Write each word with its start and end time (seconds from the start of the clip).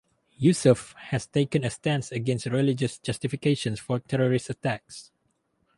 Yusuf 0.39 0.93
has 0.93 1.27
taken 1.27 1.63
a 1.63 1.69
stance 1.69 2.11
against 2.11 2.47
religious 2.47 2.97
justifications 2.97 3.79
for 3.79 3.99
terrorist 3.99 4.49
attacks. 4.49 5.11